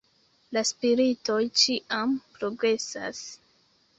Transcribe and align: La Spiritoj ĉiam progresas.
La 0.55 0.63
Spiritoj 0.69 1.35
ĉiam 1.63 2.17
progresas. 2.37 3.23